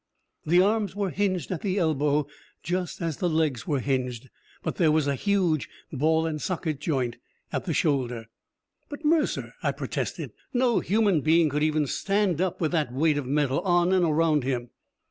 [0.47, 2.25] The arms were hinged at the elbow
[2.63, 4.31] just as the legs were hinged,
[4.63, 7.17] but there was a huge ball and socket joint
[7.53, 8.25] at the shoulder.
[8.89, 10.31] "But Mercer!" I protested.
[10.53, 14.43] "No human being could even stand up with that weight of metal on and around
[14.43, 14.71] him!"